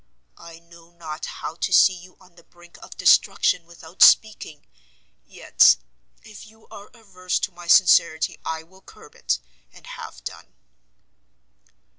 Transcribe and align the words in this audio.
I 0.39 0.57
know 0.57 0.89
not 0.89 1.27
how 1.27 1.53
to 1.53 1.71
see 1.71 1.93
you 1.93 2.17
on 2.19 2.33
the 2.33 2.43
brink 2.43 2.77
of 2.81 2.97
destruction 2.97 3.67
without 3.67 4.01
speaking, 4.01 4.65
yet, 5.27 5.75
if 6.23 6.47
you 6.47 6.67
are 6.69 6.87
averse 6.95 7.37
to 7.41 7.51
my 7.51 7.67
sincerity, 7.67 8.39
I 8.43 8.63
will 8.63 8.81
curb 8.81 9.13
it, 9.13 9.37
and 9.71 9.85
have 9.85 10.23
done." 10.23 10.55